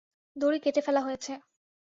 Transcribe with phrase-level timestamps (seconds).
[0.35, 1.31] দড়ি কেটে ফেলা হয়েছে।